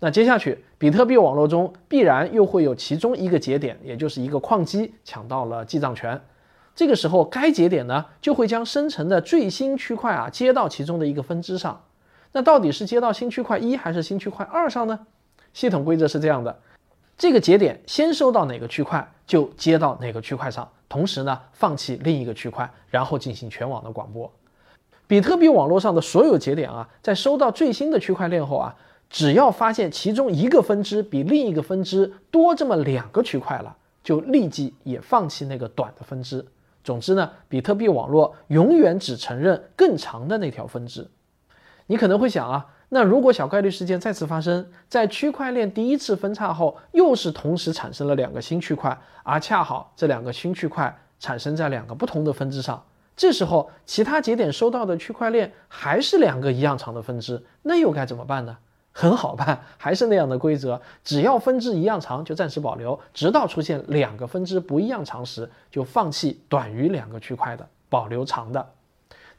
[0.00, 6.20] 那接下去，比特币网络中必然又会有其中一个节点，也就是一个矿机抢到了记账权。
[6.74, 11.82] 这个时候，该节点呢就会将生成的最新区块啊接到其中的一个分支上。
[12.32, 14.98] 那到底是接到新区块一还是新区块二上呢？
[15.52, 16.58] 系统规则是这样的：
[17.18, 24.32] 这个节点先收到哪个区块，就接到哪个区块上，同时呢放弃另一个区块，然后进行全网的广播。
[25.08, 28.76] 比特币网络上的所有节点啊，在收到最新的区块链后啊，
[29.10, 36.46] 只要发现其中一个分支比另一个分支多这么两个区块了，就立即也放弃那个短的分支。
[36.90, 41.08] 总之呢，比特币网络永远只承认更长的那条分支。
[41.86, 52.84] 你可能会想啊，那如果小概率事件再次发生，在区块链第一次分叉后，又是同时产生了两个新区块，而恰好这两个新区块产生在两个不同的分支上，
[53.16, 58.58] 这时候其他节点收到的区块链还是两个一样长的分支，那又该怎么办呢？
[58.92, 68.66] 很好办，还是那样的规则，只要分支一样长就暂时保留，直到出现两个分支不一样长时，就放弃短于两个区块的，保留长的。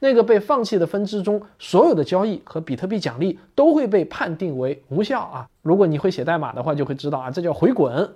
[0.00, 5.48] 那个被放弃的分支中，所有的交易和比特币奖励都会被判定为无效啊！
[5.62, 8.10] 如果你会写代码的话，就会知道啊，这叫回滚。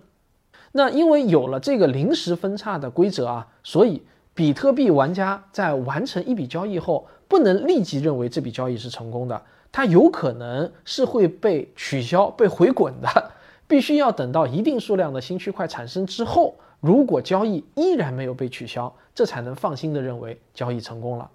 [0.72, 4.02] 那因为有了这个临时分叉的规则啊，所以
[4.34, 13.32] 比特币玩家在完成一笔交易后，不能立即认为这笔交易是成功的，它有可能是会被取消、被回滚的。
[13.68, 21.28] 必须要等到一定数量的新区块产生之后，如果交易依然没有被取消，这才能放心的认为交易成功了。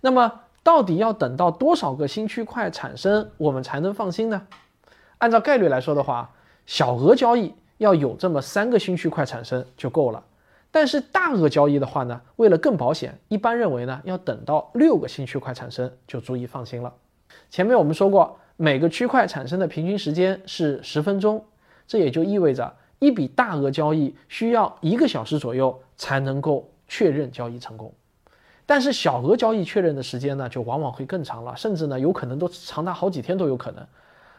[0.00, 4.46] 那么，到底要等到多少个新区块产生，我们才能放心呢？
[5.18, 6.30] 按照概率来说的话，
[6.64, 10.24] 小额交易要有这么三个新区块产生就够了。
[10.70, 16.94] 但是大额交易的话呢，为了更保险，一般认为呢，要等到六个新区块产生就足以放心了。
[17.50, 21.44] 前面我们说过，每个区块产生的平均时间是十分钟，
[21.86, 27.92] 这也就意味着一笔大额交易需要一个小时左右才能够确认交易成功。
[28.66, 33.86] 但是小额交易确认的时间呢，就往往会更长了，甚至呢，有可能都长达好几天都有可能。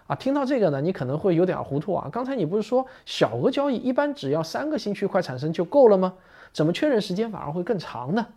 [0.06, 2.10] 啊，听到这个呢，你可能会有点糊涂啊。
[2.12, 6.14] 刚才你不是说小额交易一般只要三个新区块产生就够了吗？
[6.52, 8.28] 怎么确认时间反而会更长呢？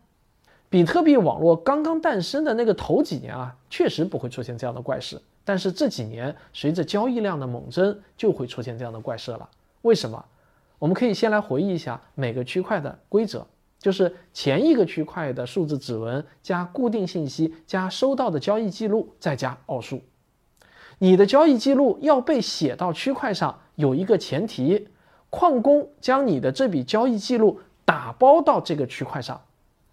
[0.73, 5.21] 比特币网络刚刚诞生的那个头几年啊，确实不会出现这样的怪事。
[5.45, 9.47] 但是这几年随着交易量的猛增，就会出现这样的怪事了。
[9.83, 10.25] 为什么？
[10.79, 13.47] 我们可以先来回忆一下每个区块的规则，
[13.79, 20.01] 就是前一个区块的数字指纹加固定信息加收到的交易记录再加奥数。
[20.99, 24.89] 你的交易记录要被写到区块上，有一个前提：
[25.29, 29.39] 矿工将你的这笔交易记录打包到这个区块上。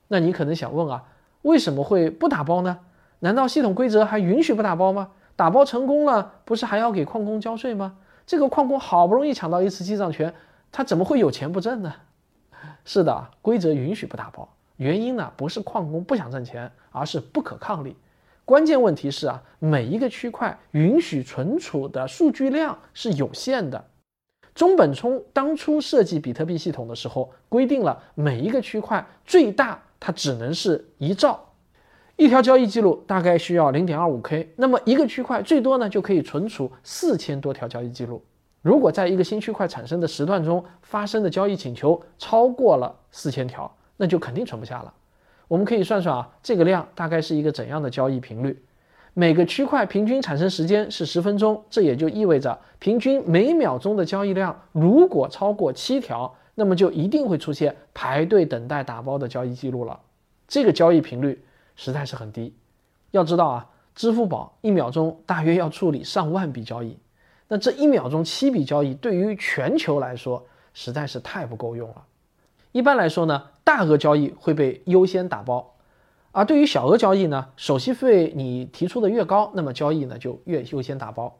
[0.10, 1.06] 那你可能想问啊，
[1.43, 2.80] 为什么会不打包呢？
[3.19, 5.12] 难道系统规则还允许不打包吗？
[5.36, 7.95] 打包成功了，不是还要给矿工交税吗？
[8.26, 10.34] 这个矿工好不容易抢到一次记账权，
[10.72, 11.93] 他怎么会有钱不挣呢？
[12.84, 17.95] 是的，规则允许不打包，原因呢不是矿工不想挣钱，而是不可抗力。
[18.45, 23.86] 关键问题是啊，每一个区块允许存储的数据量是有限的。
[24.56, 31.39] 中本聪当初设计比特币系统的时候，规定了每一个区块最大它只能是一兆，
[32.15, 38.23] 一条交易记录大概需要零点二五 K，那么一个区块最多呢就可以存储四千多条交易记录。
[38.62, 44.93] 如果在一个新区块产生的时段中发生的交易请求超过了四千条，那就肯定存不下了。
[45.47, 48.62] 我们可以算算啊，这个量大概是一个怎样的交易频率？
[49.13, 59.98] 每个区块平均产生时间是十分钟，这也就意味着平均每秒钟的交易量如果超过七条，那么就一定会出现排队等待打包的交易记录了。
[60.45, 61.41] 这个交易频率
[61.78, 62.54] 实在是很低。
[63.12, 66.98] 要知道啊，支付宝一秒钟大约要处理上万笔交易，
[67.48, 72.04] 那这一秒钟七笔交易对于全球来说实在是太不够用了。
[72.74, 73.43] 一般来说呢。
[73.69, 75.76] 大额交易会被优先打包，
[76.32, 81.38] 而对于小额交易呢，手续费你提出的越高，那么交易呢就越优先打包。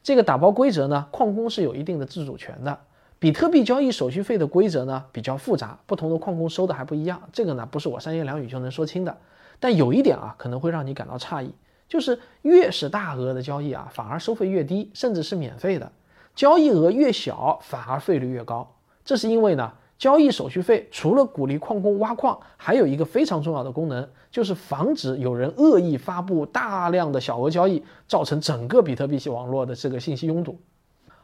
[0.00, 2.78] 这个打包规则呢，矿工是有一定的自主权的。
[3.22, 7.22] 比特币交易手续费的规则呢比较复杂，不同的矿工收的还不一样。
[7.32, 9.16] 这个呢不是我三言两语就能说清的。
[9.60, 11.54] 但有一点啊，可能会让你感到诧异，
[11.88, 15.86] 就是越是大额的交易啊，反而收费越低，甚至是免费的；
[16.34, 18.74] 交易额越小，反而费率越高。
[19.04, 19.72] 这是因为呢。
[19.98, 30.58] 交易手续费除了鼓励矿工挖矿，还有一个非常重要的功能，就是防止有人恶意发布大量的小额交易，造成整个比特币网络的这个信息拥堵。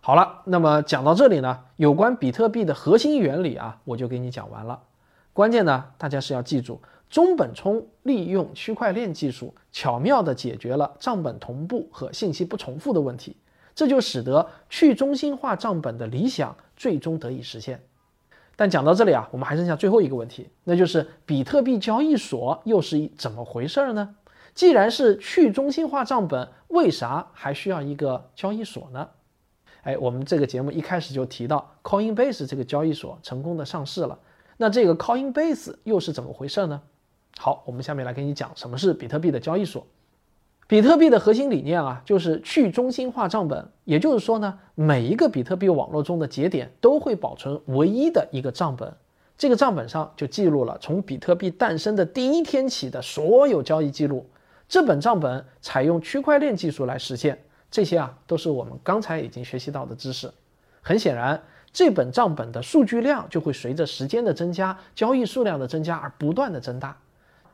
[0.08, 4.80] 好了，那么讲到这里呢，有关比特币的核心原理啊，我就给你讲完了。
[5.34, 13.36] 关键呢，大家是要记住，中本聪利用区块链技术，巧妙地解决了账本同步和信息不重复的问题，
[13.74, 17.78] 这就使得去中心化账本的理想最终得以实现。
[18.56, 24.14] 但讲到这里啊，我们还剩下最后一个问题，那就是比特币交易所又是一怎么回事呢？
[24.54, 29.06] 既然是去中心化账本，为啥还需要一个交易所呢？
[29.88, 34.18] 哎，我们这个节目一开始就提到 Coinbase 这个交易所成功的上市了，
[34.58, 36.82] 那这个 Coinbase 又是怎么回事呢？
[37.38, 39.86] 好，我们下面来给你讲什么是比特币的交易所。
[40.66, 43.66] 比特币的核心理念啊，就是去中心化账本。
[43.84, 48.94] 也就是说呢，每一个比特币网络中的节点都会保存唯一的一个账本，
[49.38, 54.26] 这个账本上就记录了从比特币诞生的第一天起的所有交易记录。
[54.68, 60.30] 这本账本采用区块链技术来实现，这些啊都是我们刚才已经学习到的知识。
[60.80, 66.96] 很显然，这本账本的数据量就会随着时间的增加、交易数量的增加而不断的增大。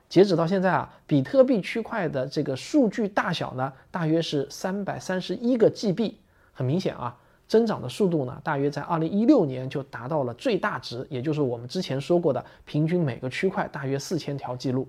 [0.08, 6.14] 截止到现在啊，比特币区块的这个数据大小呢，大约是三百三十一个 GB。
[6.52, 7.16] 很明显啊，
[7.48, 14.86] 增长的速度呢，大约在二零一六年就达到了最大值，也就是我们之前说过的平均每个区块大约四千条记录。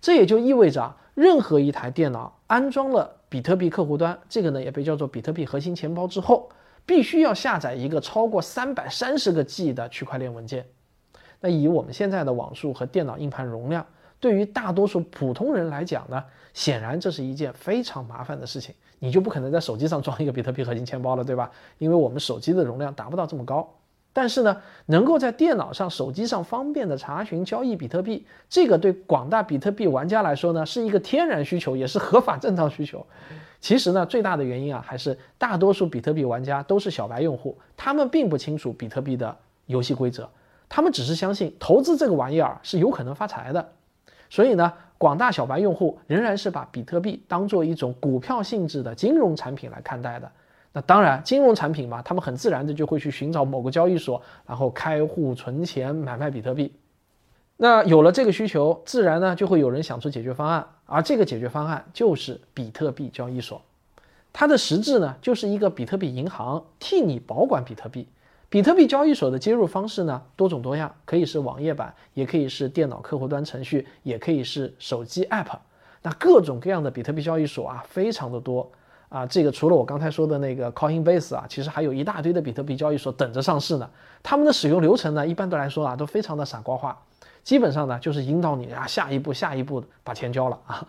[0.00, 6.48] 这也就意味着啊，任何一台电脑安装了比特币客户端，这个呢也被叫做比特币核心钱包之后，
[6.84, 10.66] 必须要下载一个超过三百三十个 G 的区块链文件。
[11.40, 13.84] 那以我们现在的网速和电脑硬盘容量，
[14.20, 16.22] 对于大多数普通人来讲呢，
[16.54, 18.74] 显然这是一件非常麻烦的事情。
[18.98, 21.50] 你就不可能在手机上装一个比特币核心钱包了，对吧？
[21.78, 23.68] 因为我们手机的容量达不到这么高。
[24.16, 33.04] 但是呢，能够在电脑上、手机上方便的查询交易比特币，这个对广大比特币玩家来说呢，是一个天然需求，也是合法正当需求。
[33.60, 39.36] 其实呢，最大的原因啊，还是大多数比特币玩家都是小白用户，他们并不清楚比特币的
[39.66, 40.26] 游戏规则，
[40.66, 43.68] 他们只是相信投资这个玩意儿是有可能发财的。
[44.30, 50.32] 所以呢，广大小白用户仍然是把比特币当做一种股票性质的金融产品来看待的。
[50.76, 56.70] 那当然，金融产品嘛，他们很自然的就会去寻找某个交易所，然后开户存钱、买卖比特币。
[57.56, 63.62] 那有了这个需求，自然呢就会有人想出解决方案，而这个解决方案就是比特币交易所。
[64.34, 68.06] 它的实质呢就是一个比特币银行，替你保管比特币。
[68.50, 75.56] 比特币交易所的接入方式呢多种多样，可以是网页版，也可以是电脑客户端程序，也可以是手机 app。
[76.02, 78.70] 那各种各样的比特币交易所啊，非常的多
[79.08, 79.26] 啊。
[79.26, 83.90] 这个除了我刚才说的那个 Coinbase 啊，其实还有一大堆的比特币交易所等着上市呢。
[84.22, 87.00] 他们的使用流程呢，一般的来说啊，都非常的傻瓜化。
[87.44, 90.86] 基本上呢，就是引导你啊，下一步下一步把钱交了啊。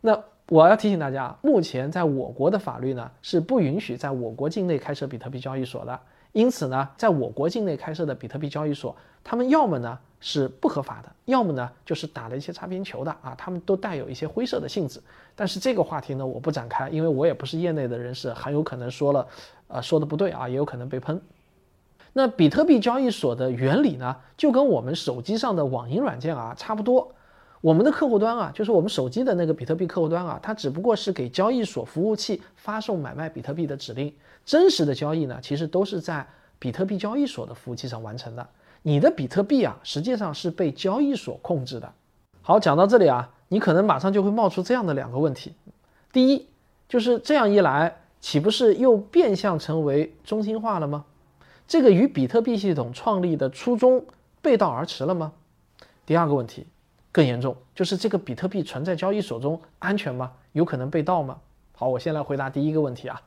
[0.00, 6.00] 那我要提醒大家，目前在我国的法律呢，是不允许在我国境内开设比特币交易所的。
[6.32, 15.00] 因此呢，在我国境内开设的比特币交易所，他们要么呢是不合法的，要么呢就是打了一些擦边球的啊，他们都带有一些灰色的性质。
[15.34, 19.26] 但是这个话题呢，我不展开，因为我也不是业内的人士，很有可能说了，
[19.68, 21.20] 呃，说的不对啊，也有可能被喷。
[22.12, 27.12] 那比特币交易所的原理呢，就跟我们手机上的网银软件啊差不多。
[27.62, 34.12] 我们的客户端啊，就是我们手机的那个比特币客户端啊，它只不过是给交易所服务器发送买卖比特币的指令。
[34.44, 36.26] 真实的交易呢，其实都是在
[36.58, 38.46] 比特币交易所的服务器上完成的。
[38.82, 41.92] 你的比特币啊，实际上是被交易所控制的。
[42.40, 45.52] 好，讲到这里啊，你可能马上就会冒出这样的两个问题：
[46.12, 46.46] 第一，
[46.88, 51.04] 就是这样一来，岂不是又变相成为中心化了吗？
[51.68, 54.04] 这个与比特币系统创立的初衷
[54.40, 55.32] 背道而驰了吗？
[56.06, 56.66] 第二个问题
[57.12, 60.32] 更严重，就是这个比特币存在交易所中安全吗？
[60.52, 61.38] 有可能被盗吗？
[61.76, 63.20] 好，我先来回答第一个问题啊。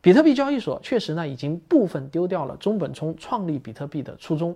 [0.00, 4.54] 比特币交易所确实呢已经部分丢掉了中本聪创立比特币的初衷。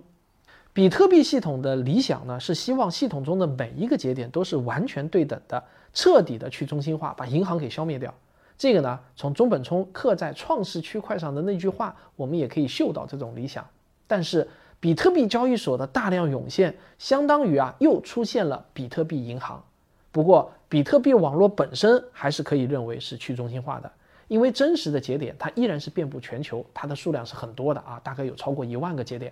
[0.71, 5.61] 比特币系统的理想呢是希望系统中的每一个节点都是完全对等的，
[5.93, 8.13] 彻底的去中心化，把银行给消灭掉。
[8.57, 13.65] 这个呢，从中本聪刻在创世区块上的那句话，我们也可以嗅到这种理想。
[14.05, 14.47] 但是，
[14.79, 19.63] 比特币交易所的大量涌现，相当于啊，又出现了比特币银行。
[20.11, 23.91] 不过，比特币网络本身还是可以认为是去中心化的，
[24.27, 29.31] 因为真实的节点它依然是遍布全球，它的数量是很多的啊，大概有超过一万个节点，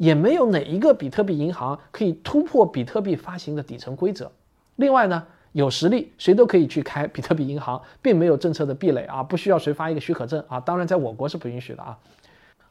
[0.00, 4.32] 也没有哪一个比特币银行可以突破比特币发行的底层规则。
[4.76, 10.58] 另外呢，有实力，谁都可以去开比特币银行，并没有政策的壁垒啊，不需要谁发一个许可证啊。
[10.58, 11.98] 当然，在我国是不允许的啊。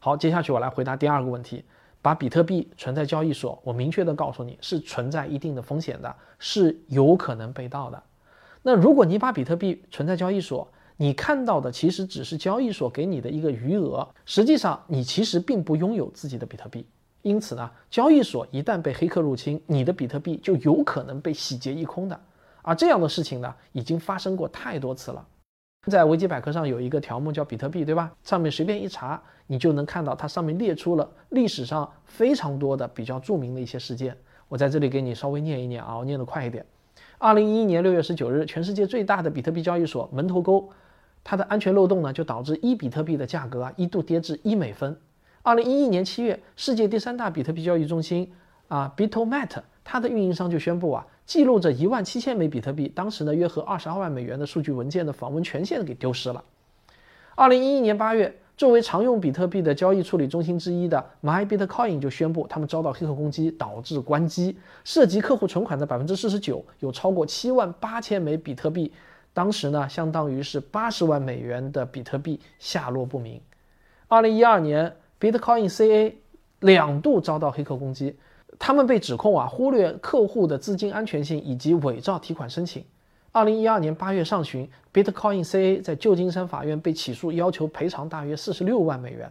[0.00, 1.64] 好，接下去我来回答第二个问题：
[2.02, 8.02] 把比特币存在交易所，我明确的告诉你是存在一定的风险的，是有可能被盗的。
[8.62, 10.66] 那如果你把比特币存在交易所，
[10.96, 16.84] 你看到的其实只是交易所给你的一个余额，实际上你其实并不拥有自己的比特币。
[17.22, 22.18] 因此呢，交易所一旦被黑客入侵，你的比特币就有可能被洗劫一空的。
[22.62, 25.26] 而这样的事情呢，已经发生过太多次了。
[25.86, 28.12] 在维基百科上有一个条目叫比特币，对吧？
[28.22, 34.14] 上面随便一查，你就能看到它上面列出了历史上非常多的比较著名的一些事件。
[34.48, 36.64] 我在这里给你稍微念一念啊，我念得快一点。
[37.16, 40.68] 二零一一年六月十九日，全世界最大的比特币交易所门头沟，
[41.24, 44.94] 它的安全漏洞呢，就导致一比特币的价格啊一度跌至一美分。
[45.42, 48.30] 二零一一年七月，世界第三大比特币交易中心
[48.68, 51.06] 啊，Bitomat，它的运营商就宣布啊。
[51.24, 56.44] 记录着一万七千枚比特币，当时呢约合二十二万美元的数据文件的访问权限给丢失了。
[57.36, 68.92] 二零一一年八月，作为常用比特币的交易处理中心之一的 MyBitcoin 就宣布，他们遭到黑客攻击，导致关机，涉及客户存款的百分之四十九，有超过七万八千枚比特币，
[69.32, 73.40] 当时呢相当于是八十万美元的比特币下落不明。
[74.08, 76.14] 二零一二年，Bitcoin CA
[76.60, 78.16] 两度遭到黑客攻击。
[78.58, 82.84] 他们被指控啊忽略客户的资金安全性以及伪造提款申请。
[83.32, 89.30] 二零一二年八月上旬，Bitcoin CA 在旧金山法院被起诉，要求赔偿大约四十六万美元。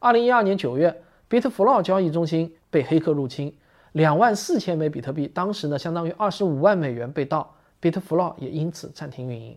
[0.00, 3.54] 二零一二年九月，Bitflow 交易中心被黑客入侵，
[3.92, 9.56] 两万四千枚比特币，当时呢相当于二十五万美元被盗，Bitflow 也因此暂停运营。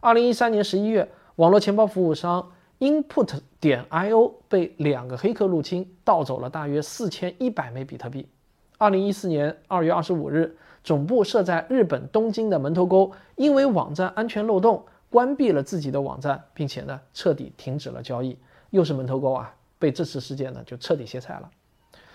[0.00, 2.50] 二零一三年十一月，网络钱包服务商
[2.82, 8.28] Input 点 io 被两个黑客入侵，盗走了大约四千一百枚比特币。
[8.76, 18.36] 二零一四年二月二十五日，总部设在日本东京的门头沟，因为网站安全漏洞，关闭了自己的网站，并且呢，彻底停止了交易。
[18.70, 21.48] 又是门头沟啊，被这次事件呢就彻底歇菜了。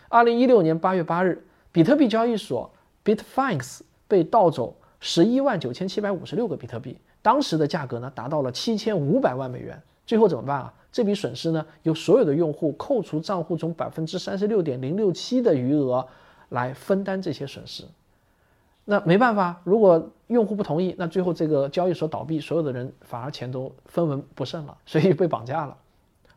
[0.09, 1.41] 二零一六年八月八日，
[1.72, 2.70] 比特币交易所
[3.05, 9.82] Bitfinex 被盗走十一万九千七百五十六个比特币，当时的价格呢达到了七千五百万美元。
[10.08, 10.74] 最后怎么办啊？
[10.91, 16.08] 这笔损失呢，由所有的用户扣除账户中百分之三十六点零六七的余额。
[16.49, 17.84] 来分担这些损失，
[18.86, 25.76] 那没办法，如果用户不同意，那最后这个交易所倒闭，所有的人反而钱都分文不剩了，所以被绑架了。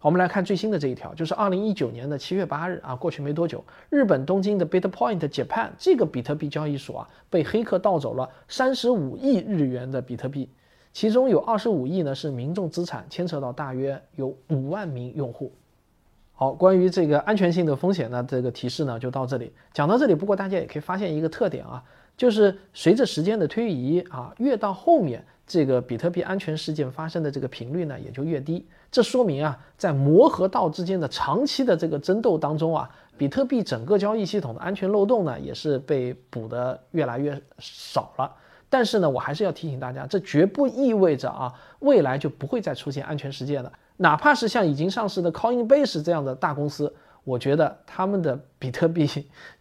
[0.00, 10.48] 我们来看最新的这一条，就是二零一九年的七月八日啊，过去没多久，日本东京的 Bitpoint Japan 这个比特币交易所啊，被黑客盗走了三十五亿日元的比特币，
[10.92, 15.52] 其中有二十五亿呢是民众资产，牵扯到大约有五万名用户。
[16.32, 20.14] 好，关于这个安全性的风险呢，这个提示呢就到这里，讲到这里。
[20.14, 21.84] 不过大家也可以发现一个特点啊，
[22.16, 25.24] 就是随着时间的推移啊，越到后面。
[25.46, 28.64] 这个比特币安全事件发生的这个频率呢，也就越低。
[28.88, 32.88] 这说明啊，在摩和道之间的长期的这个争斗当中啊，
[33.18, 38.32] 比特币整个交易系统的安全漏洞呢，也是被补得越来越少了。
[38.70, 43.70] 但是呢，我还是要提醒大家，这绝不意味着啊，未来就不会再出现安全事件了。
[43.98, 46.90] 哪怕是像已经上市的 Coinbase 这样的大公司，
[47.24, 49.06] 我觉得他们的比特币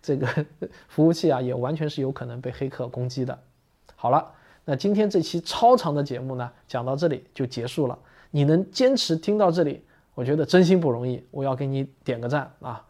[0.01, 0.27] 这个
[0.87, 3.37] 服务器啊，也完全是有可能被黑客攻击的。
[3.97, 4.25] 好了。
[4.65, 7.97] 那今天这期超长的节目呢，讲到这里就结束了。
[8.29, 9.83] 你能坚持听到这里，
[10.13, 12.85] 我觉得真心不容易，我要给你点个赞啊！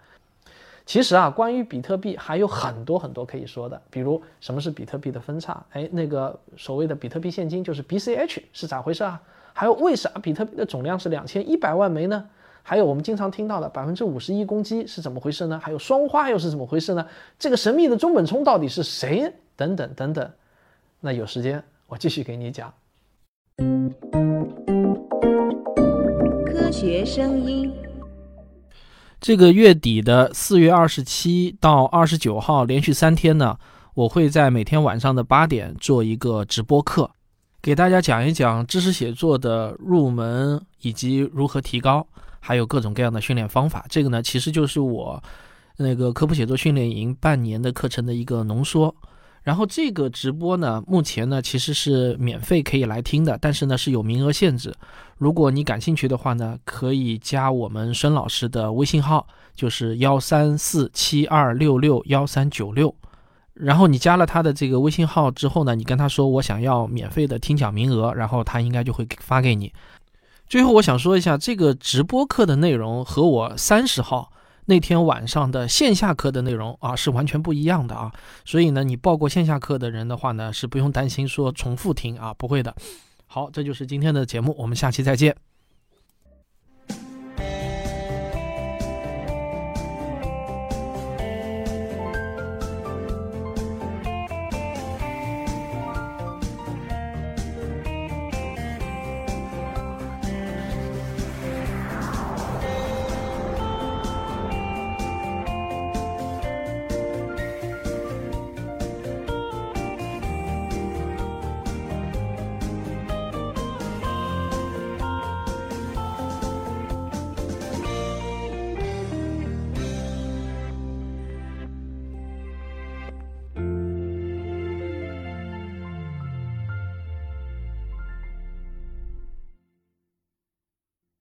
[0.90, 5.64] 其实啊，关于比特币还有很多很多可以说的，比如什么是比特币的分叉？
[5.70, 9.22] 哎，那个所谓的比特币现金就是 BCH 是咋回事啊？
[9.54, 12.28] 还有为啥比特币的总量是两千一百万枚呢？
[12.64, 15.60] 还有我们经常听到的百分之五十一攻击是怎么回事呢？
[15.64, 17.06] 还有双花又是怎么回事呢？
[17.38, 19.32] 这个神秘的中本聪到底是谁？
[19.56, 20.28] 等等等等。
[21.02, 22.74] 那有时间我继续给你讲。
[26.48, 27.72] 科学声音。
[29.22, 33.58] 这个月底的四月二十七到二十九号，连续三天呢，
[33.94, 37.12] 我会在每天晚上的八点做一个直播课，
[37.62, 42.08] 给大家讲一讲知识写作的入门以及如何提高，
[42.40, 43.86] 还有各种各样的训练方法。
[43.90, 45.22] 这个呢，其实就是我
[45.76, 48.96] 那个科普写作训练营半年的课程的一个浓缩。
[49.42, 54.74] 然后这个直播呢，目前呢其实是免费可以来听的，但是呢是有名额限制。
[55.18, 59.26] 如果你感兴趣的话呢，可以加我们孙老师的微信号，
[59.56, 62.94] 就是幺三四七二六六幺三九六。
[63.54, 69.74] 然后你加了他的这个微信号之后呢，你跟他说我想要免费的听讲名额，然后他应该就会发给你。
[70.48, 74.32] 最后我想说一下，这个直播课的内容和我三十号。
[74.70, 78.14] 那天晚上的线下课的内容啊是完全不一样的啊，
[78.46, 82.76] 所以呢，你报过线下课的人的话呢，是不用担心说重复听啊，不会的。
[83.26, 85.36] 好，这就是今天的节目，我们下期再见。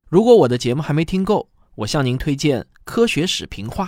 [0.09, 3.85] 如果我的节目还没听够，我向您推荐《科学史评话》。